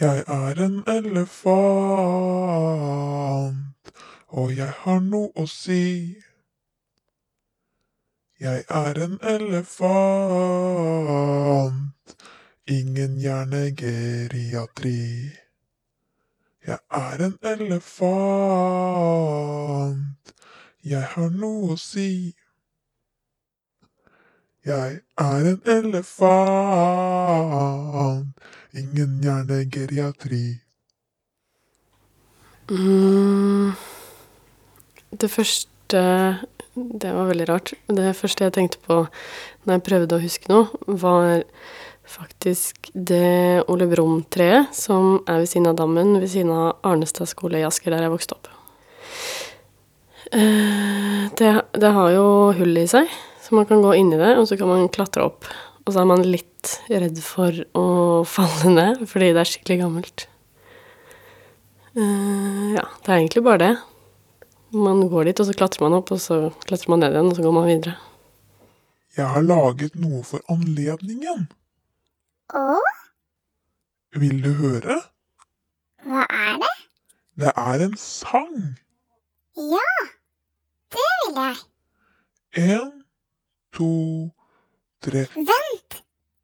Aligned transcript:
Jeg 0.00 0.24
er 0.26 0.64
en 0.64 0.82
elefant, 0.86 1.54
og 4.28 4.56
jeg 4.56 4.72
har 4.82 5.00
noe 5.02 5.30
å 5.34 5.46
si. 5.50 6.14
Jeg 8.38 8.64
er 8.70 8.94
en 9.02 9.18
elefant, 9.32 10.14
ingen 12.70 13.18
hjernegeriatri. 13.18 15.32
Jeg 16.68 16.78
er 17.00 17.18
en 17.26 17.36
elefant, 17.56 18.14
jeg 20.84 21.02
har 21.16 21.30
noe 21.42 21.72
å 21.74 21.76
si. 21.88 22.36
Jeg 24.62 25.00
er 25.18 25.42
en 25.56 25.62
elefant, 25.80 26.36
ingen 28.76 29.18
hjernegeriatri. 29.22 30.58
Mm, 32.68 33.72
det 35.10 35.30
første 35.32 36.00
Det 36.74 37.10
var 37.10 37.26
veldig 37.30 37.46
rart. 37.48 37.72
Det 37.88 38.10
første 38.14 38.44
jeg 38.44 38.52
tenkte 38.54 38.78
på 38.84 39.00
når 39.64 39.72
jeg 39.72 39.84
prøvde 39.86 40.14
å 40.14 40.22
huske 40.22 40.50
noe, 40.52 40.68
var 40.86 41.40
faktisk 42.08 42.90
det 42.94 43.64
Ole 43.68 43.88
Brumm-treet 43.90 44.70
som 44.76 45.18
er 45.26 45.42
ved 45.42 45.50
siden 45.50 45.72
av 45.72 45.78
dammen 45.80 46.14
ved 46.20 46.30
siden 46.30 46.52
av 46.54 46.78
Arnestad 46.86 47.28
skole 47.28 47.58
i 47.58 47.66
Asker, 47.66 47.90
der 47.90 48.06
jeg 48.06 48.12
vokste 48.14 48.36
opp. 48.36 48.52
Eh, 50.32 51.26
det, 51.40 51.52
det 51.72 51.92
har 51.98 52.12
jo 52.14 52.28
hull 52.60 52.80
i 52.80 52.86
seg, 52.88 53.10
så 53.42 53.56
man 53.56 53.68
kan 53.68 53.82
gå 53.84 53.96
inn 53.96 54.12
i 54.12 54.20
det, 54.20 54.36
og 54.36 54.48
så 54.48 54.60
kan 54.60 54.70
man 54.70 54.88
klatre 54.92 55.26
opp. 55.28 55.48
Og 55.84 55.94
så 55.94 56.02
er 56.02 56.08
man 56.10 56.24
litt 56.24 56.47
redd 56.90 57.20
for 57.24 57.54
å 57.78 57.84
falle 58.36 58.72
ned, 58.74 59.04
fordi 59.10 59.30
det 59.34 59.42
er 59.44 59.50
skikkelig 59.52 59.78
gammelt. 59.84 60.26
Uh, 61.98 62.74
ja, 62.76 62.84
det 63.04 63.08
er 63.10 63.16
egentlig 63.22 63.44
bare 63.46 63.62
det. 63.62 63.72
Man 64.76 65.00
går 65.08 65.30
dit, 65.30 65.40
og 65.40 65.48
så 65.48 65.54
klatrer 65.56 65.86
man 65.86 65.96
opp, 65.98 66.10
og 66.14 66.20
så 66.22 66.40
klatrer 66.68 66.92
man 66.92 67.00
ned 67.02 67.14
igjen, 67.16 67.30
og 67.32 67.38
så 67.38 67.44
går 67.46 67.54
man 67.56 67.68
videre. 67.70 67.94
Jeg 69.18 69.26
har 69.34 69.42
laget 69.42 69.96
noe 69.98 70.20
for 70.26 70.44
anledningen. 70.52 71.48
Å, 72.54 72.80
Vil 74.18 74.38
du 74.44 74.52
høre? 74.60 75.00
hva 76.08 76.22
er 76.32 76.60
det? 76.62 76.70
Det 77.38 77.50
er 77.60 77.82
en 77.84 77.96
sang. 78.00 78.54
Ja, 79.58 79.90
det 80.94 81.02
vil 81.24 81.40
jeg. 81.42 81.58
En, 82.62 82.92
to, 83.76 83.90
tre. 85.04 85.26
Vent! 85.34 85.67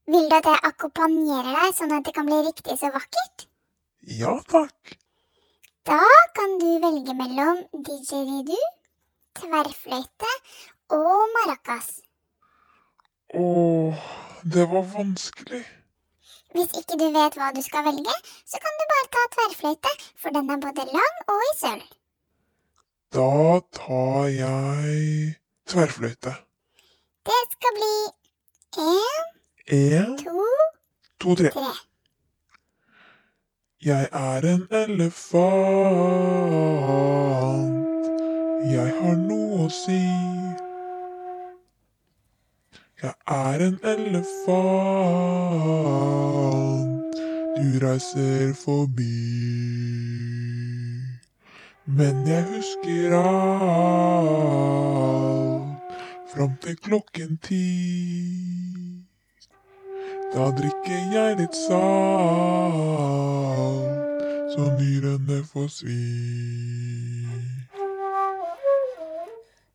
Vil 0.06 0.26
du 0.28 0.36
at 0.36 0.48
jeg 0.50 0.60
akkompagnerer 0.68 1.54
deg 1.56 1.76
sånn 1.76 1.94
at 1.96 2.04
det 2.04 2.12
kan 2.16 2.26
bli 2.28 2.42
riktig 2.44 2.76
så 2.80 2.90
vakkert? 2.92 3.46
Ja 4.20 4.34
takk. 4.50 4.96
Da 5.88 6.00
kan 6.36 6.58
du 6.60 6.68
velge 6.82 7.14
mellom 7.16 7.62
didgeridoo, 7.72 8.68
tverrfløyte 9.40 10.32
og 10.96 11.24
maracas. 11.36 11.88
Åh, 13.34 14.04
det 14.44 14.68
var 14.70 14.84
vanskelig. 14.92 15.64
Hvis 16.54 16.76
ikke 16.78 16.96
du 17.00 17.08
vet 17.16 17.36
hva 17.40 17.50
du 17.56 17.62
skal 17.66 17.84
velge, 17.88 18.14
så 18.46 18.60
kan 18.62 18.76
du 18.78 18.84
bare 18.92 19.10
ta 19.16 19.22
tverrfløyte, 19.36 19.92
for 20.22 20.36
den 20.36 20.52
er 20.54 20.60
både 20.62 20.84
lang 20.92 21.16
og 21.32 21.46
i 21.48 21.54
sølv. 21.58 21.88
Da 23.14 23.60
tar 23.78 24.28
jeg 24.30 25.34
tverrfløyte. 25.70 26.36
Det 27.24 27.40
skal 27.56 27.76
bli 27.80 27.96
én, 28.84 29.33
En, 29.66 30.16
to, 30.16 30.30
to, 31.18 31.34
tre. 31.34 31.50
tre. 31.50 31.60
Jeg 33.84 34.08
er 34.12 34.40
en 34.54 34.66
elefant. 34.70 35.44
Jeg 38.68 38.92
har 39.00 39.16
noe 39.16 39.64
å 39.64 39.68
si. 39.72 40.04
Jeg 43.00 43.14
er 43.24 43.58
en 43.70 43.78
elefant. 43.94 44.44
Du 47.56 47.80
reiser 47.86 48.52
forbi. 48.66 49.16
Men 51.84 52.26
jeg 52.28 52.44
husker 52.52 53.16
alt 53.16 54.44
fram 56.34 56.56
til 56.60 56.76
klokken 56.76 57.36
ti. 57.40 58.73
Da 60.34 60.48
drikker 60.50 61.12
jeg 61.14 61.36
litt 61.38 61.54
salt, 61.54 61.76
så 64.50 64.64
nyrene 64.80 65.36
får 65.46 65.68
svi. 65.70 65.98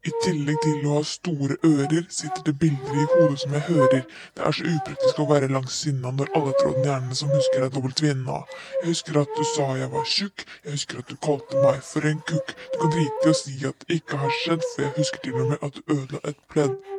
I 0.03 0.11
tillegg 0.25 0.59
til 0.65 0.83
å 0.83 0.97
ha 0.97 1.05
store 1.07 1.55
ører, 1.63 2.03
sitter 2.11 2.43
det 2.49 2.55
bilder 2.59 2.91
i 2.91 3.07
hodet 3.13 3.39
som 3.45 3.55
jeg 3.55 3.65
hører. 3.69 4.03
Det 4.35 4.45
er 4.49 4.57
så 4.59 4.67
upraktisk 4.73 5.23
å 5.23 5.29
være 5.31 5.51
langs 5.55 5.79
sinna 5.85 6.11
når 6.19 6.35
alle 6.35 6.53
trådene 6.59 6.83
i 6.83 6.91
hjernen 6.91 7.19
som 7.21 7.31
husker 7.37 7.63
er 7.63 7.73
dobbelt 7.77 8.03
vinna. 8.03 8.43
Jeg 8.81 8.91
husker 8.91 9.23
at 9.23 9.31
du 9.39 9.43
sa 9.55 9.71
jeg 9.79 9.91
var 9.95 10.07
tjukk, 10.17 10.47
jeg 10.65 10.75
husker 10.75 10.99
at 10.99 11.07
du 11.07 11.19
kalte 11.23 11.63
meg 11.63 11.79
for 11.87 12.11
en 12.11 12.19
kukk. 12.27 12.55
Du 12.73 12.81
kan 12.83 12.95
drite 12.99 13.27
i 13.27 13.31
å 13.31 13.41
si 13.45 13.59
at 13.71 13.87
det 13.87 14.01
ikke 14.03 14.19
har 14.27 14.39
skjedd, 14.43 14.71
for 14.73 14.89
jeg 14.89 14.97
husker 14.99 15.23
til 15.23 15.39
og 15.39 15.53
med 15.53 15.69
at 15.69 15.79
du 15.79 15.95
ødela 15.95 16.25
et 16.27 16.47
pledd. 16.51 16.98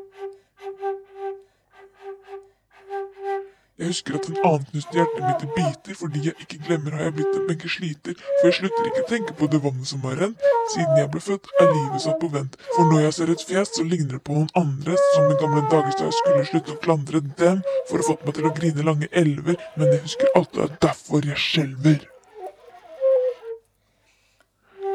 Jeg 3.80 3.88
husker 3.94 4.18
at 4.18 4.26
en 4.28 4.36
annen 4.44 4.64
knuste 4.68 4.92
hjertet 4.92 5.22
mitt 5.24 5.41
i 5.41 5.46
biter, 5.54 5.94
fordi 5.96 6.20
jeg 6.26 6.34
ikke 6.44 6.58
glemmer 6.66 6.92
har 6.98 7.06
jeg 7.06 7.14
blitt 7.16 7.36
en 7.38 7.46
benke 7.48 7.68
sliter. 7.72 8.14
For 8.20 8.44
jeg 8.50 8.56
slutter 8.58 8.88
ikke 8.91 9.04
å 9.06 9.08
tenke 9.08 9.32
på 9.38 9.48
det 9.48 9.60
vannet 9.64 9.88
som 9.88 10.04
har 10.04 10.16
rent. 10.20 10.36
Siden 10.74 10.98
jeg 11.00 11.08
ble 11.14 11.20
født, 11.24 11.48
er 11.62 11.68
livet 11.72 12.04
satt 12.04 12.18
på 12.20 12.28
vent. 12.34 12.52
For 12.74 12.84
når 12.91 13.00
jeg 13.06 13.12
ser 13.16 13.32
et 13.32 13.44
fjes, 13.48 13.72
så 13.78 13.82
ligner 13.88 14.14
det 14.18 14.24
på 14.28 14.36
noen 14.36 14.52
andre, 14.60 14.92
som 15.14 15.24
i 15.32 15.41
gamle 15.41 15.62
dager 15.72 15.92
da 15.96 16.04
jeg 16.10 16.18
skulle 16.18 16.44
slutte 16.50 16.74
å 16.74 16.82
klandre 16.84 17.18
dem 17.41 17.58
for 17.88 17.96
å 17.96 18.04
få 18.10 18.14
meg 18.20 18.34
til 18.36 18.48
å 18.50 18.56
grine 18.60 18.82
lange 18.84 19.08
elver, 19.16 19.56
men 19.80 19.86
jeg 19.94 20.04
husker 20.04 20.28
alt 20.36 20.52
det 20.52 20.62
er 20.66 20.72
derfor 20.84 21.20
jeg 21.30 21.41
skjelver. 21.41 22.00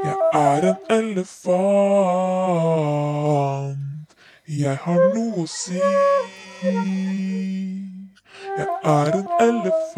Jeg 0.06 0.17
er 0.38 0.62
en 0.69 0.79
elefant. 0.94 1.34
Jeg 4.46 4.78
har 4.85 5.02
noe 5.17 5.41
å 5.41 5.46
si. 5.50 5.81
Jeg 8.57 8.67
er 8.83 9.11
en 9.19 9.27
elefant. 9.49 9.95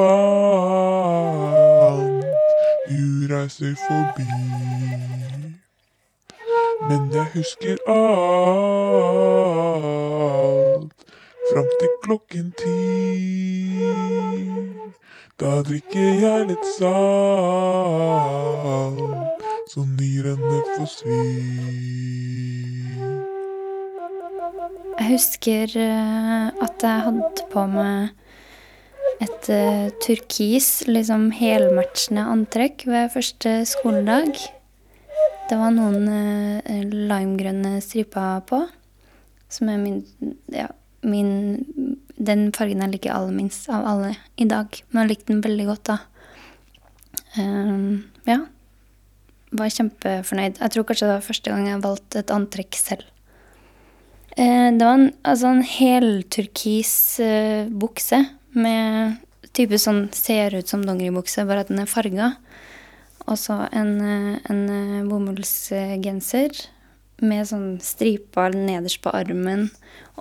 Du 2.90 3.28
reiser 3.34 3.76
forbi. 3.88 4.28
Men 6.90 7.02
jeg 7.14 7.28
husker 7.34 7.76
alt 7.96 8.38
fram 11.52 11.70
til 11.80 11.90
klokken 12.04 12.48
ti. 12.62 12.80
Da 15.40 15.62
drikker 15.62 16.14
jeg 16.22 16.48
litt 16.50 16.66
salt, 16.80 16.90
så 19.70 19.80
nyrene 19.86 20.60
får 20.76 20.90
svi. 20.96 21.24
Jeg 24.98 25.06
husker 25.12 25.66
eh, 25.78 26.48
at 26.66 26.76
jeg 26.84 26.98
hadde 27.06 27.44
på 27.52 27.62
meg 27.70 28.10
et 29.24 29.50
uh, 29.50 29.88
turkis, 30.04 30.84
liksom 30.86 31.30
helmatchende 31.34 32.26
antrekk 32.30 32.86
ved 32.90 33.14
første 33.16 33.54
skoledag. 33.66 34.38
Det 35.50 35.58
var 35.58 35.74
noen 35.74 36.06
uh, 36.06 36.84
limegrønne 36.92 37.80
striper 37.82 38.44
på, 38.50 38.62
som 39.50 39.72
er 39.74 39.82
min 39.82 40.04
Ja, 40.54 40.68
min 41.08 41.66
Den 42.18 42.52
fargen 42.52 42.82
jeg 42.82 42.96
liker 42.96 43.14
aller 43.14 43.34
minst 43.34 43.70
av 43.70 43.86
alle 43.86 44.16
i 44.38 44.46
dag. 44.50 44.74
Men 44.90 45.04
jeg 45.04 45.12
likte 45.12 45.34
den 45.34 45.44
veldig 45.46 45.68
godt, 45.70 45.92
da. 45.92 45.98
Um, 47.38 48.08
ja. 48.26 48.40
Var 49.58 49.76
kjempefornøyd. 49.76 50.58
Jeg 50.58 50.74
tror 50.74 50.88
kanskje 50.90 51.08
det 51.08 51.14
var 51.14 51.28
første 51.28 51.54
gang 51.54 51.70
jeg 51.70 51.84
valgte 51.86 52.24
et 52.24 52.34
antrekk 52.34 52.78
selv. 52.78 53.06
Eh, 54.36 54.74
Det 54.74 54.82
var 54.82 54.98
en, 54.98 55.12
altså 55.24 55.54
en 55.54 55.64
helturkis 55.64 56.96
bukse 57.70 58.26
med 58.58 59.18
type 59.58 59.78
sånn 59.82 60.08
ser 60.16 60.56
ut 60.58 60.70
som 60.70 60.84
dongeribukse, 60.86 61.46
bare 61.48 61.66
at 61.66 61.72
den 61.72 61.82
er 61.84 61.90
farga. 61.90 62.34
Og 63.28 63.38
så 63.40 63.60
en, 63.76 63.94
eh, 64.02 64.40
en 64.50 64.64
eh, 64.72 65.06
bomullsgenser 65.08 66.68
med 67.26 67.48
sånn 67.50 67.78
striper 67.82 68.54
nederst 68.56 69.02
på 69.04 69.14
armen 69.16 69.70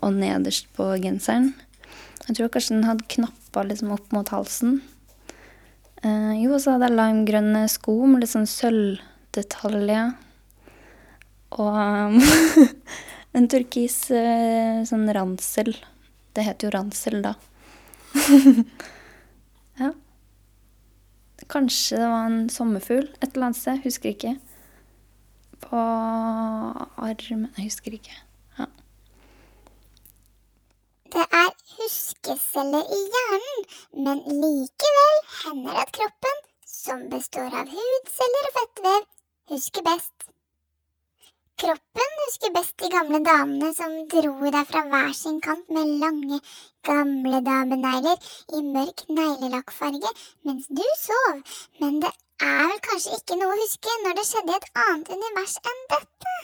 og 0.00 0.16
nederst 0.16 0.68
på 0.76 0.88
genseren. 1.02 1.52
Jeg 2.26 2.38
tror 2.38 2.50
kanskje 2.50 2.74
den 2.74 2.88
hadde 2.88 3.08
knapper 3.12 3.68
liksom 3.68 3.92
opp 3.94 4.12
mot 4.14 4.30
halsen. 4.34 4.80
Eh, 6.02 6.32
jo, 6.42 6.56
så 6.58 6.74
hadde 6.74 6.90
jeg 6.90 6.98
limegrønne 6.98 7.66
sko 7.70 7.98
med 8.08 8.24
litt 8.24 8.32
sånn 8.32 8.48
sølvdetaljer. 8.50 10.14
Og 11.62 12.16
en 13.36 13.50
turkis 13.52 14.00
eh, 14.10 14.82
sånn 14.88 15.06
ransel. 15.14 15.76
Det 16.34 16.44
heter 16.48 16.68
jo 16.68 16.74
ransel, 16.74 17.20
da. 17.24 17.36
ja. 19.82 19.90
Kanskje 21.48 21.98
det 22.00 22.08
var 22.10 22.26
en 22.26 22.48
sommerfugl 22.50 23.08
et 23.22 23.34
eller 23.34 23.46
annet 23.50 23.60
sted. 23.60 23.82
Husker 23.84 24.08
ikke. 24.08 24.36
På 25.60 25.76
armen 25.76 27.48
Jeg 27.56 27.64
husker 27.64 27.92
ikke. 27.98 28.16
Ja. 28.58 28.66
Det 31.12 31.24
er 31.42 31.50
huskeceller 31.76 32.84
i 32.98 33.00
hjernen, 33.14 33.66
men 34.06 34.22
likevel 34.42 35.18
hender 35.42 35.72
det 35.72 35.84
at 35.86 35.92
kroppen, 35.98 36.40
som 36.66 37.04
består 37.10 37.52
av 37.62 37.70
hudceller 37.76 38.48
og 38.50 38.56
fettvev, 38.58 39.06
husker 39.54 39.86
best. 39.86 40.35
Kroppen 41.60 42.10
husker 42.22 42.50
best 42.54 42.74
de 42.82 42.88
gamle 42.92 43.18
damene 43.26 43.68
som 43.76 43.92
dro 44.12 44.50
deg 44.54 44.66
fra 44.70 44.82
hver 44.90 45.12
sin 45.16 45.38
kant 45.44 45.70
med 45.76 45.92
lange, 46.02 46.38
gamle 46.88 47.38
damenegler 47.46 48.26
i 48.58 48.60
mørk 48.66 49.04
neglelakkfarge 49.18 50.10
mens 50.48 50.66
du 50.80 50.82
sov, 51.02 51.40
men 51.80 51.96
det 52.02 52.10
er 52.48 52.60
vel 52.60 52.82
kanskje 52.88 53.16
ikke 53.20 53.38
noe 53.40 53.54
å 53.54 53.60
huske 53.62 53.94
når 54.02 54.18
det 54.18 54.26
skjedde 54.30 54.52
i 54.52 54.58
et 54.58 54.68
annet 54.82 55.14
univers 55.16 55.56
enn 55.72 55.80
dette? 55.94 56.34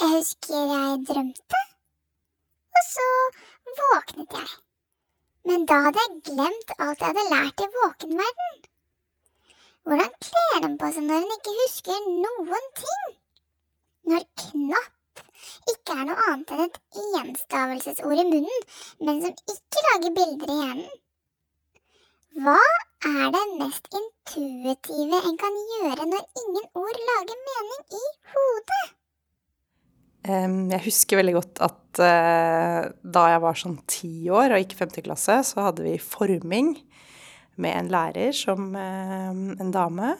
Jeg 0.00 0.14
husker 0.14 0.72
jeg 0.72 0.98
drømte, 1.12 1.62
og 2.78 2.88
så 2.88 3.10
våknet 3.82 4.40
jeg. 4.40 4.56
Men 5.50 5.68
da 5.68 5.82
hadde 5.88 6.06
jeg 6.06 6.18
glemt 6.30 6.74
alt 6.78 7.04
jeg 7.04 7.12
hadde 7.12 7.28
lært 7.34 7.66
i 7.66 7.70
våkenverden. 7.76 8.58
Hvordan 9.88 10.10
kler 10.20 10.58
den 10.66 10.74
på 10.76 10.88
seg 10.92 11.04
når 11.08 11.22
hun 11.24 11.30
ikke 11.38 11.52
husker 11.62 12.08
noen 12.12 12.64
ting? 12.76 13.12
Når 14.12 14.26
knapp 14.42 15.22
ikke 15.72 15.94
er 15.94 16.02
noe 16.10 16.26
annet 16.28 16.52
enn 16.52 16.64
et 16.66 16.76
enstavelsesord 17.22 18.20
i 18.20 18.26
munnen, 18.28 18.66
men 19.00 19.22
som 19.24 19.54
ikke 19.54 19.84
lager 19.86 20.14
bilder 20.18 20.52
i 20.52 20.58
hjernen? 20.58 20.92
Hva 22.44 22.58
er 23.08 23.32
det 23.32 23.44
mest 23.62 23.88
intuitive 23.96 25.22
en 25.24 25.40
kan 25.40 25.58
gjøre 25.72 26.10
når 26.12 26.28
ingen 26.42 26.68
ord 26.82 27.02
lager 27.08 27.42
mening 27.48 27.98
i 28.02 28.04
hodet? 28.34 28.84
Jeg 30.28 30.84
husker 30.84 31.22
veldig 31.22 31.38
godt 31.38 31.64
at 31.64 32.02
uh, 32.04 32.92
da 33.16 33.26
jeg 33.32 33.40
var 33.46 33.56
sånn 33.56 33.80
ti 33.88 34.12
år 34.28 34.52
og 34.52 34.60
gikk 34.60 34.76
i 34.76 34.82
femte 34.84 35.08
klasse, 35.08 35.40
så 35.48 35.70
hadde 35.70 35.88
vi 35.88 35.96
forming 35.96 36.74
med 37.62 37.76
en 37.76 37.90
lærer 37.92 38.34
som 38.36 38.70
eh, 38.76 39.30
en 39.32 39.72
dame 39.74 40.12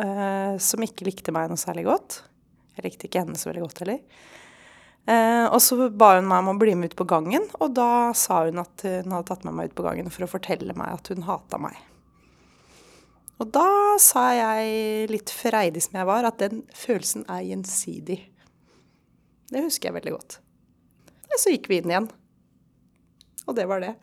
eh, 0.00 0.54
som 0.62 0.84
ikke 0.84 1.08
likte 1.08 1.34
meg 1.34 1.50
noe 1.50 1.60
særlig 1.60 1.86
godt. 1.88 2.20
Jeg 2.74 2.86
likte 2.86 3.08
ikke 3.08 3.24
henne 3.24 3.38
så 3.38 3.50
veldig 3.50 3.64
godt 3.66 3.82
heller. 3.84 4.02
Eh, 5.04 5.46
og 5.46 5.60
så 5.62 5.88
ba 5.90 6.14
hun 6.16 6.28
meg 6.30 6.42
om 6.42 6.54
å 6.54 6.58
bli 6.60 6.76
med 6.78 6.92
ut 6.92 6.98
på 6.98 7.08
gangen, 7.08 7.48
og 7.60 7.74
da 7.76 8.12
sa 8.16 8.44
hun 8.46 8.62
at 8.62 8.86
hun 8.86 9.12
hadde 9.12 9.28
tatt 9.30 9.44
med 9.46 9.58
meg 9.58 9.70
ut 9.70 9.76
på 9.78 9.84
gangen 9.86 10.08
for 10.14 10.26
å 10.26 10.30
fortelle 10.30 10.76
meg 10.78 10.94
at 10.96 11.12
hun 11.12 11.26
hata 11.28 11.60
meg. 11.60 11.76
Og 13.42 13.50
da 13.52 13.68
sa 14.00 14.28
jeg, 14.32 15.08
litt 15.10 15.32
freidig 15.34 15.82
som 15.84 15.98
jeg 15.98 16.08
var, 16.08 16.26
at 16.28 16.38
den 16.40 16.62
følelsen 16.74 17.26
er 17.28 17.42
gjensidig. 17.48 18.20
Det 19.50 19.64
husker 19.66 19.90
jeg 19.90 19.98
veldig 19.98 20.14
godt. 20.14 20.38
Og 21.34 21.40
så 21.42 21.52
gikk 21.52 21.66
vi 21.70 21.82
inn 21.82 21.90
igjen. 21.90 22.06
Og 23.44 23.58
det 23.58 23.66
var 23.68 23.82
det. 23.82 23.96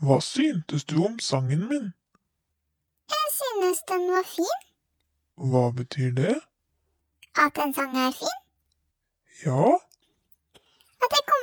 Hva 0.00 0.20
syntes 0.20 0.84
du 0.84 1.04
om 1.04 1.18
sangen 1.18 1.68
min? 1.68 1.86
Jeg 3.08 3.28
synes 3.38 3.78
den 3.88 4.08
var 4.12 4.26
fin. 4.28 4.60
Hva 5.36 5.70
betyr 5.70 6.10
det? 6.16 6.34
At 7.36 7.58
en 7.64 7.74
sang 7.74 7.96
er 7.96 8.10
fin? 8.10 8.36
Ja, 9.44 9.76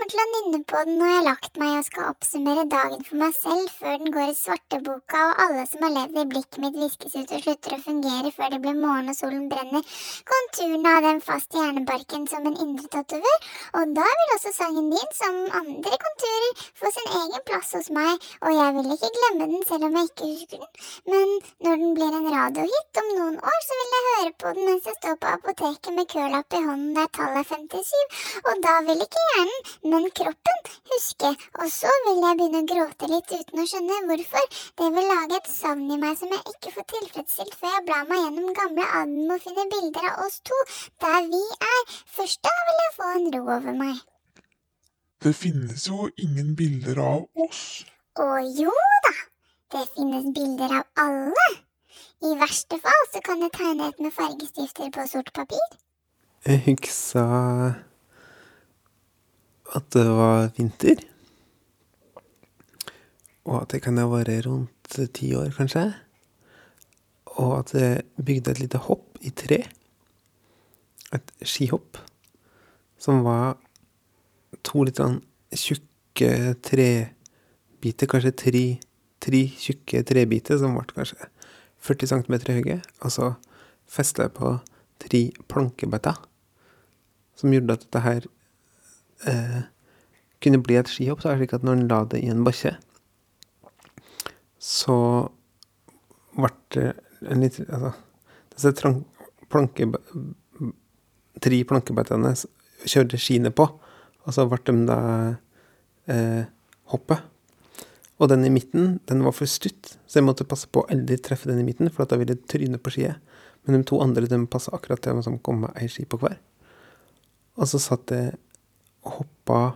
kommer 0.04 0.12
til 0.12 0.20
å 0.20 0.32
nynne 0.32 0.60
på 0.68 0.80
den 0.84 0.98
når 1.00 1.08
jeg 1.08 1.16
har 1.18 1.26
lagt 1.28 1.58
meg. 1.60 1.74
Og 1.74 1.86
skal 1.88 2.08
oppsummere 2.12 2.64
dagen 2.72 3.04
for 3.08 3.20
meg 3.22 3.36
selv 3.38 3.70
før 3.72 4.00
den 4.02 4.12
går 4.16 4.32
i 4.32 4.36
svarteboka 4.36 5.22
og 5.30 5.42
alle 5.44 5.64
som 5.70 5.84
har 5.86 5.94
levd 5.96 6.18
i 6.20 6.26
blikket 6.34 6.60
mitt 6.64 6.80
viskes 6.82 7.16
ut 7.16 7.32
og 7.38 7.44
slutter 7.46 7.76
å 7.78 7.84
fungere 7.86 8.32
før 8.36 8.52
det 8.52 8.60
blir 8.66 8.76
morgen 8.80 9.12
og 9.14 9.16
solen 9.18 9.46
brenner, 9.52 9.86
konturene 10.32 10.94
av 10.98 11.08
den 11.08 11.22
fast 11.24 11.56
i 11.56 11.62
hjernebarken 11.62 12.28
som 12.32 12.50
en 12.50 12.60
indre 12.66 12.90
tatovør, 12.96 13.48
og 13.80 13.94
da 13.96 14.08
vil 14.20 14.34
også 14.36 14.54
sangen 14.58 14.90
din, 14.92 15.14
som 15.16 15.40
andre 15.62 16.00
konturer, 16.04 16.66
få 16.82 16.92
sin 16.98 17.10
egen 17.22 17.46
plass 17.48 17.72
hos 17.78 17.90
meg, 17.96 18.28
og 18.44 18.58
jeg 18.58 18.76
vil 18.78 18.92
ikke 18.98 19.12
glemme 19.20 19.50
den 19.54 19.66
selv 19.70 19.88
om 19.88 19.98
jeg 20.00 20.12
ikke 20.12 20.32
husker 20.34 20.64
den, 20.66 20.72
men 21.14 21.34
når 21.68 21.82
den 21.84 21.96
blir 22.00 22.20
en 22.20 22.30
radiohit 22.36 23.02
om 23.04 23.12
noen 23.14 23.40
år, 23.54 23.60
så 23.70 23.80
vil 23.80 23.96
jeg 23.96 24.06
høre 24.10 24.36
på 24.44 24.54
den 24.58 24.70
mens 24.72 24.92
jeg 24.92 25.00
står 25.00 25.18
på 25.24 25.34
apoteket 25.38 25.96
med 25.96 26.12
kølapp 26.12 26.60
i 26.60 26.64
hånden 26.68 26.94
der 27.00 27.12
tallet 27.20 27.44
er 27.44 27.50
57, 27.56 28.22
og 28.44 28.64
da 28.68 28.78
vil 28.90 29.08
ikke 29.08 29.28
hjernen, 29.30 29.74
men 29.94 30.08
kroppen, 30.20 30.60
huske, 30.92 31.30
og 31.62 31.68
så 31.72 31.92
vil 32.06 32.22
jeg 32.26 32.38
begynne 32.40 32.62
å 32.64 32.70
gråte 32.72 33.10
litt 33.12 33.34
uten 33.34 33.62
å 33.64 33.66
skjønne 33.70 34.00
hvorfor. 34.10 34.48
Det 34.82 34.90
vil 34.96 35.10
lage 35.12 35.38
et 35.40 35.50
savn 35.52 35.86
i 35.94 36.00
meg 36.02 36.18
som 36.20 36.34
jeg 36.34 36.54
ikke 36.54 36.74
får 36.78 36.88
tilfredsstilt 36.94 37.58
før 37.60 37.76
jeg 37.76 37.86
blar 37.90 38.08
meg 38.10 38.24
gjennom 38.26 38.58
gamle 38.60 38.88
album 39.02 39.36
og 39.36 39.44
finner 39.46 39.70
bilder 39.76 40.10
av 40.12 40.24
oss 40.26 40.40
to, 40.50 40.60
der 41.06 41.30
vi 41.34 41.44
er. 41.70 41.84
Først 42.18 42.42
da 42.48 42.56
vil 42.70 42.82
jeg 42.84 42.96
få 42.98 43.12
en 43.20 43.30
ro 43.38 43.44
over 43.58 43.78
meg. 43.84 44.02
det 45.24 45.36
finnes 45.40 45.86
jo 45.88 46.10
ingen 46.20 46.50
bilder 46.60 46.98
av 47.00 47.46
oss. 47.46 47.62
Å 48.20 48.26
jo 48.58 48.74
da, 49.06 49.14
det 49.72 49.86
finnes 49.96 50.26
bilder 50.36 50.74
av 50.82 51.06
alle. 51.06 51.46
I 52.24 52.34
verste 52.40 52.78
fall 52.84 53.06
så 53.14 53.22
kan 53.24 53.40
du 53.40 53.48
tegne 53.56 53.88
et 53.92 54.04
med 54.04 54.14
fargestifter 54.16 54.92
på 54.96 55.08
sort 55.12 55.32
papir. 55.36 55.64
Jeg 56.46 56.60
husker 56.68 57.74
at 59.74 59.90
det 59.96 60.06
var 60.06 60.52
vinter. 60.58 61.02
Og 63.44 63.62
at 63.62 63.74
det 63.74 63.82
kan 63.84 63.98
ha 64.00 64.08
vært 64.08 64.46
rundt 64.48 64.98
ti 65.16 65.34
år, 65.36 65.52
kanskje. 65.58 65.88
Og 67.42 67.58
at 67.60 67.74
jeg 67.76 68.04
bygde 68.22 68.54
et 68.54 68.62
lite 68.62 68.82
hopp 68.86 69.18
i 69.26 69.34
tre. 69.34 69.64
Et 71.14 71.34
skihopp. 71.42 71.98
Som 73.02 73.24
var 73.26 73.58
to 74.64 74.86
litt 74.86 75.02
sånn 75.02 75.20
tjukke 75.54 76.54
trebiter, 76.64 78.10
kanskje 78.10 78.36
tre, 78.46 78.66
tre 79.24 79.42
tjukke 79.60 80.04
trebiter 80.08 80.62
som 80.62 80.78
ble 80.78 80.86
kanskje 80.94 81.28
40 81.84 82.14
cm 82.14 82.38
høye. 82.62 82.78
Og 83.04 83.12
så 83.12 83.34
festa 83.90 84.28
jeg 84.28 84.38
på 84.38 84.56
tre 85.04 85.26
plankebøtter, 85.52 86.22
Som 87.36 87.50
gjorde 87.50 87.74
at 87.74 87.82
dette 87.82 88.00
her 88.00 88.26
eh, 89.30 89.62
kunne 90.44 90.62
bli 90.64 90.78
et 90.80 90.92
skihopp, 90.92 91.22
så 91.24 91.32
er 91.32 91.38
det 91.38 91.44
slik 91.44 91.56
at 91.58 91.66
når 91.66 91.80
en 91.80 91.88
la 91.92 92.02
det 92.12 92.22
i 92.24 92.32
en 92.32 92.44
bakke, 92.46 92.76
så 94.64 94.98
ble 96.38 96.52
det 96.76 96.90
en 97.30 97.44
litt 97.44 97.60
Altså, 97.64 97.94
disse 98.54 98.94
planke, 99.52 99.88
tre 101.44 101.60
plankebeitene 101.68 102.34
kjørte 102.84 103.20
skiene 103.22 103.52
på, 103.56 103.68
og 104.24 104.36
så 104.36 104.46
ble 104.50 104.60
de 104.68 104.76
da 104.88 105.00
eh, 106.12 106.44
hoppet. 106.94 107.30
Og 108.22 108.30
den 108.30 108.46
i 108.46 108.52
midten, 108.54 109.00
den 109.10 109.24
var 109.26 109.36
for 109.36 109.50
stutt, 109.50 109.96
så 110.08 110.20
jeg 110.20 110.28
måtte 110.28 110.48
passe 110.48 110.70
på 110.70 110.84
å 110.84 110.90
aldri 110.94 111.18
treffe 111.20 111.50
den 111.50 111.64
i 111.64 111.68
midten, 111.68 111.90
for 111.92 112.08
da 112.08 112.20
ville 112.20 112.36
jeg 112.36 112.46
tryne 112.52 112.80
på 112.80 112.94
skiet. 112.94 113.20
Men 113.64 113.80
de 113.80 113.88
to 113.88 114.00
andre 114.04 114.28
de 114.30 114.40
passa 114.52 114.74
akkurat 114.76 115.02
til 115.04 115.20
å 115.20 115.38
komme 115.44 115.68
med 115.68 115.80
ei 115.80 115.90
ski 115.92 116.06
på 116.08 116.20
hver. 116.22 116.38
Og 117.60 117.70
så 117.70 117.80
satt 117.82 118.12
jeg 118.14 118.36
hoppa 119.08 119.76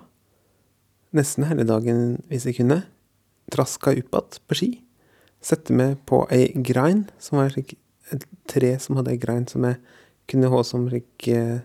nesten 1.16 1.48
hele 1.50 1.66
dagen 1.68 2.18
hvis 2.32 2.48
jeg 2.48 2.60
kunne. 2.62 2.82
Traska 3.54 3.94
opp 3.94 4.00
igjen 4.00 4.48
på 4.48 4.60
ski. 4.60 4.72
Sette 5.44 5.76
meg 5.76 6.00
på 6.10 6.24
ei 6.34 6.50
grein, 6.66 7.06
som 7.22 7.40
var 7.40 7.54
slik 7.54 7.78
et 8.12 8.24
tre 8.50 8.74
som 8.82 8.98
hadde 8.98 9.14
ei 9.14 9.22
grein 9.22 9.46
som 9.50 9.66
jeg 9.68 9.78
kunne 10.32 10.50
ha 10.52 10.64
som 10.66 10.88
slik 10.90 11.30
eh, 11.32 11.60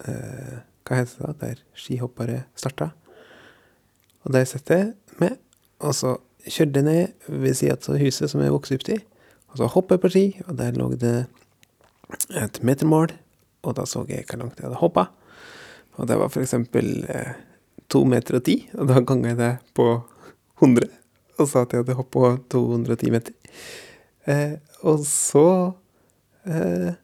Hva 0.00 0.96
heter 0.96 1.28
det, 1.28 1.34
der 1.38 1.58
skihoppere 1.76 2.38
starta. 2.58 2.88
Og 4.24 4.32
der 4.34 4.46
satt 4.48 4.70
jeg 4.72 4.94
med, 5.20 5.36
og 5.78 5.94
så 5.94 6.16
kjørte 6.48 6.80
jeg 6.80 6.86
ned 6.88 7.28
ved 7.28 7.54
sida 7.54 7.76
av 7.76 8.00
huset 8.00 8.32
som 8.32 8.42
jeg 8.42 8.54
vokste 8.54 8.78
opp 8.80 8.86
til. 8.88 9.02
Og 9.52 9.60
så 9.60 9.68
hoppa 9.70 9.96
jeg 9.96 10.02
på 10.02 10.10
ski, 10.10 10.24
og 10.48 10.56
der 10.58 10.78
lå 10.78 10.88
det 10.98 11.14
et 12.40 12.60
metermål, 12.66 13.12
og 13.62 13.76
da 13.76 13.84
så 13.86 14.02
jeg 14.08 14.26
hvor 14.26 14.40
langt 14.40 14.58
jeg 14.58 14.66
hadde 14.66 14.80
hoppa. 14.80 15.06
Og 16.00 16.08
det 16.08 16.16
var 16.16 16.32
eksempel 16.40 17.04
eh, 17.12 17.36
to 17.92 18.04
meter 18.08 18.38
og 18.38 18.46
ti, 18.46 18.56
og 18.78 18.88
da 18.88 19.02
ganga 19.04 19.34
jeg 19.34 19.40
det 19.40 19.52
på 19.76 19.86
100. 20.62 20.88
Og 21.40 21.48
sa 21.48 21.64
at 21.64 21.74
jeg 21.74 21.82
hadde 21.82 21.98
hoppa 21.98 22.34
210 22.52 23.12
meter. 23.12 23.36
Eh, 24.28 24.56
og 24.88 25.04
så 25.08 25.46
eh, 26.48 26.96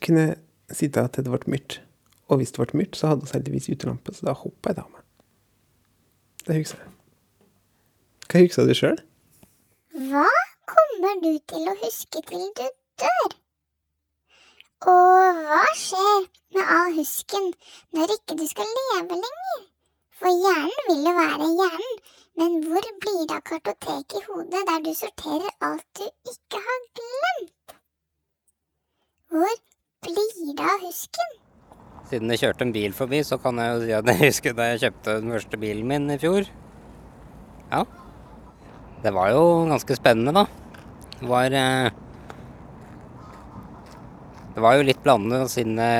kunne 0.00 0.26
jeg 0.26 0.76
sitte 0.76 1.04
til 1.12 1.26
det 1.26 1.34
ble 1.34 1.54
mørkt. 1.56 1.80
Og 2.32 2.40
hvis 2.40 2.54
det 2.54 2.64
ble 2.64 2.80
mørkt, 2.80 2.96
så 2.96 3.12
hadde 3.12 3.28
vi 3.28 3.36
heldigvis 3.36 3.68
utelampe, 3.72 4.14
så 4.16 4.30
da 4.30 4.36
hoppa 4.40 4.72
jeg 4.72 4.80
da 4.80 4.86
med. 4.88 5.04
Det 6.46 6.58
husker 6.62 6.80
jeg. 6.80 6.92
Hva 8.32 8.40
husker 8.46 8.68
du 8.68 8.76
sjøl? 8.76 9.00
Hva 10.08 10.28
kommer 10.72 11.20
du 11.20 11.32
til 11.52 11.68
å 11.68 11.76
huske 11.84 12.24
til 12.30 12.48
du 12.56 12.64
dør? 13.02 13.41
Og 14.82 15.42
hva 15.46 15.66
skjer 15.78 16.24
med 16.56 16.70
all 16.76 16.96
husken 16.96 17.52
når 17.94 18.14
ikke 18.16 18.34
du 18.40 18.42
skal 18.50 18.66
leve 18.78 19.18
lenger? 19.20 19.60
For 20.18 20.30
hjernen 20.42 20.88
vil 20.88 21.06
jo 21.06 21.12
være 21.18 21.50
hjernen, 21.60 22.00
Men 22.40 22.54
hvor 22.64 22.86
blir 23.04 23.26
det 23.28 23.36
av 23.36 23.42
kartoteket 23.44 24.14
i 24.16 24.22
hodet 24.24 24.62
der 24.66 24.80
du 24.82 24.90
sorterer 24.96 25.50
alt 25.68 25.84
du 25.98 26.06
ikke 26.32 26.60
har 26.66 26.78
glemt? 26.98 27.74
Hvor 29.28 29.56
blir 30.06 30.54
det 30.56 30.68
av 30.72 30.86
husken? 30.86 31.34
Siden 32.08 32.32
jeg 32.32 32.40
kjørte 32.40 32.66
en 32.66 32.72
bil 32.72 32.96
forbi, 32.96 33.20
så 33.22 33.38
kan 33.38 33.60
jeg 33.60 33.74
jo 33.74 33.82
si 33.84 33.92
at 33.98 34.08
jeg 34.10 34.20
husker 34.22 34.56
da 34.56 34.70
jeg 34.70 34.82
kjøpte 34.86 35.18
den 35.20 35.34
første 35.36 35.60
bilen 35.60 35.90
min 35.92 36.10
i 36.10 36.18
fjor. 36.24 36.48
Ja. 37.70 37.84
Det 39.04 39.12
var 39.14 39.30
jo 39.36 39.44
ganske 39.68 39.96
spennende, 39.98 40.32
da. 40.32 40.46
Det 41.20 41.28
var 41.28 41.58
eh, 41.60 42.00
Det 44.52 44.60
var 44.60 44.76
jo 44.76 44.84
litt 44.84 45.00
blandet, 45.00 45.48
siden 45.48 45.78
det, 45.80 45.92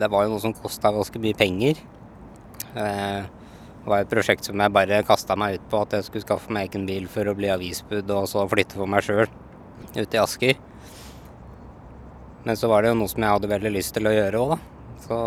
det 0.00 0.10
var 0.12 0.26
jo 0.26 0.34
noe 0.34 0.42
som 0.42 0.52
kosta 0.56 0.92
ganske 0.92 1.20
mye 1.22 1.36
penger. 1.38 1.80
Eh, 2.76 3.24
det 3.84 3.88
var 3.88 4.02
et 4.02 4.10
prosjekt 4.10 4.44
som 4.48 4.60
jeg 4.60 4.72
bare 4.72 5.00
kasta 5.08 5.36
meg 5.36 5.56
ut 5.56 5.66
på, 5.72 5.80
at 5.80 5.96
jeg 5.96 6.06
skulle 6.08 6.26
skaffe 6.26 6.52
meg 6.52 6.68
egen 6.68 6.84
bil 6.88 7.08
for 7.08 7.28
å 7.28 7.36
bli 7.36 7.48
avisbud, 7.52 8.12
og 8.12 8.28
så 8.28 8.44
flytte 8.50 8.76
for 8.76 8.90
meg 8.90 9.04
sjøl 9.06 9.26
ute 9.94 10.04
i 10.04 10.20
Asker. 10.20 10.60
Men 12.44 12.60
så 12.60 12.68
var 12.68 12.84
det 12.84 12.92
jo 12.92 12.98
noe 13.00 13.08
som 13.08 13.24
jeg 13.24 13.36
hadde 13.38 13.52
veldig 13.54 13.72
lyst 13.72 13.94
til 13.96 14.08
å 14.08 14.12
gjøre 14.12 14.40
òg, 14.42 14.54
da. 14.54 14.58
Så 15.04 15.18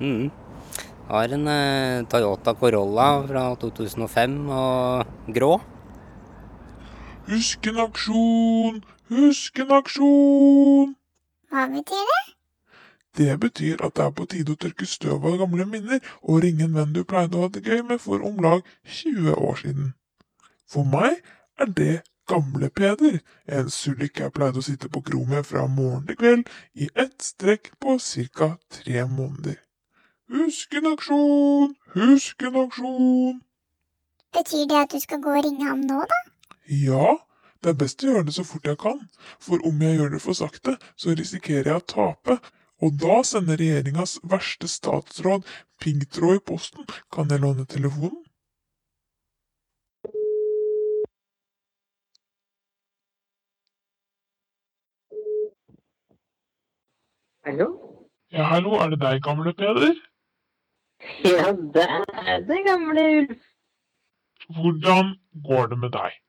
mm. 0.00 0.24
Det 1.04 1.12
var 1.12 1.34
en 1.36 1.50
eh, 1.52 2.02
Toyota 2.10 2.54
Corolla 2.58 3.08
fra 3.28 3.44
2005 3.60 4.36
og 4.56 5.30
grå. 5.36 5.52
Husk 7.28 7.70
en 7.70 7.82
aksjon! 7.84 8.82
Husk 9.14 9.58
en 9.62 9.72
aksjon! 9.78 10.94
Hva 11.50 11.66
betyr 11.70 12.06
det? 12.10 12.22
Det 13.16 13.34
betyr 13.40 13.82
at 13.86 13.94
det 13.96 14.04
er 14.04 14.14
på 14.18 14.24
tide 14.30 14.54
å 14.56 14.58
tørke 14.58 14.86
støv 14.90 15.26
av 15.28 15.36
gamle 15.38 15.66
minner 15.70 16.00
og 16.22 16.40
ringe 16.42 16.66
en 16.66 16.74
venn 16.74 16.94
du 16.96 17.04
pleide 17.06 17.38
å 17.38 17.44
ha 17.44 17.50
det 17.54 17.62
gøy 17.62 17.84
med 17.90 18.00
for 18.02 18.24
om 18.26 18.40
lag 18.42 18.64
20 18.96 19.36
år 19.36 19.60
siden. 19.60 19.92
For 20.66 20.88
meg 20.94 21.20
er 21.62 21.70
det 21.80 21.94
gamle 22.26 22.70
Peder, 22.74 23.20
en 23.46 23.70
sullik 23.70 24.18
jeg 24.18 24.34
pleide 24.34 24.58
å 24.58 24.66
sitte 24.66 24.90
på 24.90 25.04
kro 25.06 25.22
med 25.30 25.46
fra 25.46 25.66
morgen 25.70 26.08
til 26.08 26.18
kveld 26.18 26.50
i 26.74 26.88
ett 26.94 27.14
strekk 27.22 27.70
på 27.78 27.98
ca. 28.00 28.48
tre 28.78 29.04
måneder. 29.06 29.60
Husk 30.34 30.74
en 30.74 30.90
aksjon! 30.90 31.76
Husk 31.94 32.42
en 32.48 32.58
aksjon! 32.64 33.38
Betyr 34.34 34.66
det 34.66 34.80
at 34.80 34.90
du 34.90 34.98
skal 34.98 35.22
gå 35.22 35.36
og 35.36 35.44
ringe 35.46 35.68
ham 35.68 35.86
nå, 35.86 36.02
da? 36.10 36.20
Ja, 36.66 37.14
det 37.64 37.72
er 37.72 37.80
best 37.80 38.02
å 38.04 38.10
gjøre 38.10 38.26
det 38.28 38.34
så 38.36 38.44
fort 38.44 38.66
jeg 38.68 38.76
kan, 38.80 38.98
for 39.40 39.62
om 39.64 39.80
jeg 39.80 39.96
gjør 39.96 40.10
det 40.12 40.20
for 40.20 40.36
sakte, 40.36 40.76
så 41.00 41.14
risikerer 41.16 41.70
jeg 41.70 41.80
å 41.80 41.86
tape, 41.94 42.36
og 42.84 42.98
da 43.00 43.22
sender 43.24 43.56
regjeringas 43.56 44.18
verste 44.28 44.68
statsråd 44.68 45.46
piggtråd 45.80 46.36
i 46.36 46.42
posten. 46.44 46.84
Kan 47.14 47.32
jeg 47.32 47.40
låne 47.40 47.64
telefonen? 47.64 48.20
Hallo? 57.44 57.70
Ja, 58.32 58.44
hallo, 58.50 58.76
er 58.80 58.92
det 58.92 59.00
deg, 59.00 59.22
gamle 59.24 59.52
Peder? 59.56 59.96
Ja, 61.24 61.52
det 61.52 61.84
er 61.84 62.44
det 62.48 62.60
gamle 62.68 63.08
Ulf. 63.18 63.48
Hvordan 64.52 65.16
går 65.48 65.72
det 65.72 65.78
med 65.80 65.92
deg? 65.96 66.23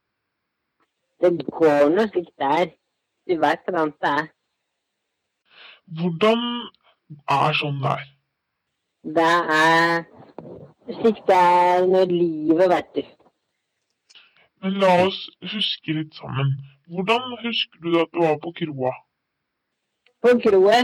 Det 1.26 1.46
går 1.52 1.90
noe 1.90 2.08
slikt 2.12 2.36
der. 2.42 2.74
Du 3.26 3.38
veit 3.42 3.66
hvordan 3.66 3.94
det 4.02 4.12
er. 4.12 4.28
Hvordan 5.98 6.44
er 7.30 7.58
sånn 7.58 7.82
der? 7.82 8.06
Det 9.18 9.34
er 9.56 10.06
slik 11.00 11.22
det 11.28 11.38
er 11.38 11.86
når 11.90 12.14
livet, 12.14 12.70
vet 12.70 12.90
du. 12.96 13.04
Men 14.62 14.80
la 14.82 14.92
oss 15.06 15.20
huske 15.54 15.94
litt 15.98 16.18
sammen. 16.18 16.56
Hvordan 16.90 17.38
husker 17.44 17.82
du 17.82 18.00
at 18.02 18.12
du 18.14 18.22
var 18.24 18.38
på 18.42 18.54
kroa? 18.60 18.94
På 20.22 20.34
kroa? 20.42 20.82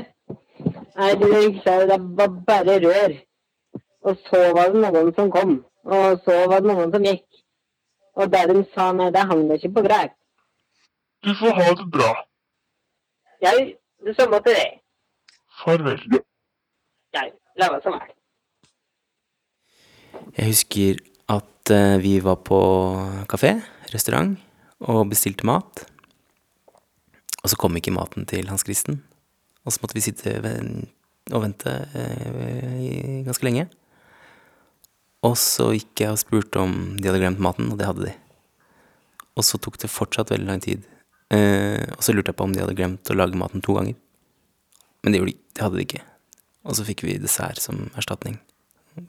Nei, 0.97 1.11
det 1.21 1.29
husker 1.33 1.87
det 1.89 1.99
var 2.17 2.39
bare 2.47 2.77
rør. 2.85 3.17
Og 4.05 4.17
så 4.29 4.41
var 4.57 4.73
det 4.73 4.81
noen 4.85 5.13
som 5.17 5.29
kom. 5.33 5.59
Og 5.85 6.21
så 6.25 6.37
var 6.49 6.61
det 6.61 6.73
noen 6.73 6.93
som 6.93 7.05
gikk. 7.05 7.27
Og 8.17 8.33
der 8.33 8.53
de 8.53 8.63
sa 8.73 8.91
nei, 8.93 9.09
det 9.13 9.25
hang 9.29 9.47
det 9.49 9.61
ikke 9.61 9.75
på 9.77 9.85
greip. 9.87 10.17
Du 11.21 11.35
får 11.37 11.53
ha 11.53 11.73
det 11.77 11.85
bra. 11.93 12.11
Ja, 13.41 13.51
det 14.05 14.15
samme 14.17 14.39
til 14.45 14.55
deg. 14.57 14.79
Farvel. 15.61 16.01
Ja, 17.13 17.27
la 17.61 17.67
meg 17.73 17.83
som 17.85 17.97
er. 17.97 18.09
Jeg 20.37 20.47
husker 20.49 21.01
at 21.31 21.71
eh, 21.73 21.99
vi 22.01 22.15
var 22.25 22.39
på 22.45 22.57
kafé, 23.29 23.53
restaurant, 23.93 24.33
og 24.81 25.09
bestilte 25.11 25.45
mat. 25.45 25.83
Og 27.41 27.51
så 27.51 27.57
kom 27.57 27.77
ikke 27.77 27.93
maten 27.93 28.25
til 28.29 28.49
Hans 28.49 28.65
Kristen. 28.65 29.03
Og 29.65 29.73
så 29.73 29.83
måtte 29.83 29.97
vi 29.97 30.05
sitte 30.05 30.33
og 30.41 31.43
vente 31.43 31.75
eh, 31.97 33.21
ganske 33.27 33.45
lenge. 33.45 33.67
Og 35.21 35.35
så 35.37 35.69
gikk 35.75 36.01
jeg 36.01 36.15
og 36.15 36.21
spurte 36.21 36.61
om 36.63 36.73
de 36.97 37.05
hadde 37.09 37.21
glemt 37.21 37.41
maten, 37.43 37.69
og 37.69 37.77
det 37.77 37.89
hadde 37.89 38.07
de. 38.09 38.15
Og 39.37 39.45
så 39.45 39.61
tok 39.61 39.77
det 39.81 39.93
fortsatt 39.93 40.33
veldig 40.33 40.49
lang 40.49 40.65
tid. 40.65 40.81
Eh, 41.31 41.87
og 41.95 42.03
så 42.03 42.13
lurte 42.13 42.33
jeg 42.33 42.39
på 42.39 42.47
om 42.47 42.53
de 42.53 42.59
hadde 42.63 42.75
glemt 42.75 43.11
å 43.11 43.15
lage 43.15 43.39
maten 43.39 43.63
to 43.63 43.77
ganger. 43.77 43.95
Men 45.01 45.15
det, 45.15 45.23
de, 45.23 45.35
det 45.55 45.63
hadde 45.63 45.79
de 45.79 45.87
ikke. 45.87 46.03
Og 46.67 46.77
så 46.77 46.85
fikk 46.85 47.05
vi 47.07 47.17
dessert 47.21 47.61
som 47.63 47.87
erstatning. 47.97 48.37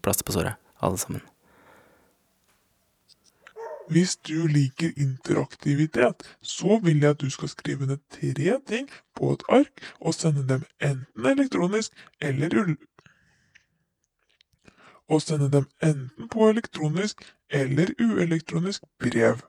Plaster 0.05 0.25
på 0.25 0.35
såret, 0.37 0.61
alle 0.81 1.01
sammen. 1.01 1.25
Hvis 3.93 4.15
du 4.17 4.47
liker 4.47 4.93
interaktivitet, 4.97 6.23
så 6.41 6.79
vil 6.83 7.03
jeg 7.03 7.11
at 7.11 7.21
du 7.21 7.31
skal 7.31 7.51
skrive 7.51 7.87
ned 7.87 7.99
tre 8.15 8.55
ting 8.69 8.89
på 9.19 9.33
et 9.35 9.43
ark 9.49 9.83
og 10.01 10.15
sende 10.15 10.47
dem 10.49 10.65
enten 10.81 11.27
elektronisk 11.27 11.93
eller 12.21 12.57
ull... 12.63 12.77
Og 15.09 15.23
sende 15.23 15.51
dem 15.53 15.67
enten 15.83 16.29
på 16.33 16.49
elektronisk 16.49 17.21
eller 17.51 17.91
uelektronisk 18.01 18.87
brev. 19.03 19.43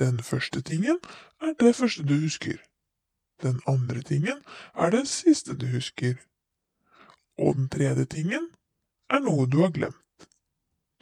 Den 0.00 0.22
første 0.24 0.62
tingen 0.64 0.98
er 1.44 1.52
det 1.60 1.74
første 1.76 2.02
du 2.08 2.16
husker. 2.22 2.56
Den 3.42 3.60
andre 3.68 4.02
tingen 4.02 4.40
er 4.74 4.90
det 4.90 5.06
siste 5.08 5.56
du 5.56 5.66
husker. 5.74 6.14
Og 7.38 7.56
den 7.56 7.68
tredje 7.68 8.04
tingen 8.04 8.48
er 9.10 9.20
noe 9.24 9.46
du 9.46 9.60
har 9.60 9.74
glemt. 9.76 10.28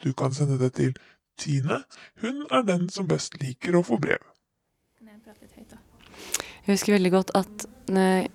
Du 0.03 0.11
kan 0.13 0.35
sende 0.35 0.59
det 0.59 0.73
til 0.79 0.93
Tine. 1.39 1.83
Hun 2.21 2.43
er 2.51 2.65
den 2.67 2.89
som 2.91 3.07
best 3.07 3.37
liker 3.39 3.77
å 3.79 3.83
få 3.87 3.99
brev. 4.03 4.19
Jeg 6.59 6.75
husker 6.75 6.95
veldig 6.97 7.11
godt 7.11 7.31
at 7.39 7.65
når 7.87 8.07
jeg 8.09 8.29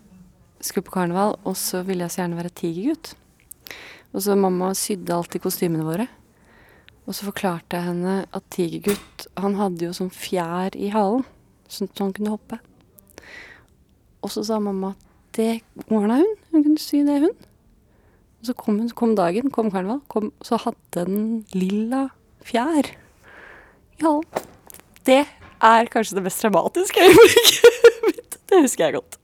skulle 0.64 0.88
på 0.88 0.96
karneval, 0.96 1.36
og 1.44 1.56
så 1.60 1.82
ville 1.84 2.06
jeg 2.06 2.14
så 2.14 2.22
gjerne 2.22 2.40
være 2.40 2.56
tigergutt. 2.60 3.14
Og 4.14 4.22
så 4.24 4.36
mamma 4.38 4.72
sydde 4.78 5.12
alltid 5.12 5.44
kostymene 5.44 5.84
våre. 5.84 6.08
Og 7.04 7.12
så 7.12 7.26
forklarte 7.28 7.76
jeg 7.76 7.88
henne 7.90 8.14
at 8.32 8.44
tigergutt, 8.54 9.26
han 9.36 9.58
hadde 9.58 9.84
jo 9.88 9.96
sånn 9.96 10.12
fjær 10.14 10.76
i 10.76 10.88
halen, 10.94 11.26
sånn 11.68 11.90
at 11.92 12.00
han 12.00 12.14
kunne 12.16 12.32
hoppe. 12.32 12.60
Og 14.24 14.32
så 14.32 14.44
sa 14.46 14.60
mamma 14.62 14.94
at 14.94 15.10
det 15.36 15.50
ordna 15.90 16.22
hun, 16.22 16.36
hun 16.52 16.64
kunne 16.64 16.80
sy 16.80 17.02
det, 17.04 17.18
hun. 17.26 17.34
Og 18.40 18.48
så 18.48 18.54
kom, 18.56 18.78
hun, 18.80 18.88
kom 18.96 19.12
dagen, 19.18 19.52
kom 19.52 19.68
karneval, 19.72 20.00
kom, 20.12 20.30
så 20.44 20.56
hadde 20.64 21.04
den 21.04 21.44
lilla 21.52 22.06
fjær 22.44 22.88
i 22.88 24.04
halen. 24.04 24.46
Det 25.04 25.24
er 25.64 25.92
kanskje 25.92 26.16
det 26.16 26.24
mest 26.24 26.40
dramatiske 26.44 27.04
øyeblikket 27.04 28.00
mitt. 28.08 28.38
Det 28.48 28.60
husker 28.62 28.86
jeg 28.86 28.96
godt. 29.00 29.16